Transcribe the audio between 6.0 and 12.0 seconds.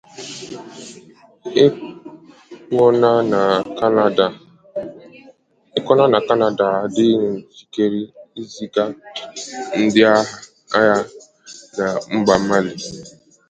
na Kanada adighị njikere iziga ndị agha na